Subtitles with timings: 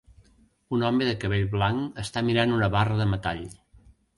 [0.77, 3.45] Un home de cabell blanc està mirant una barra de metall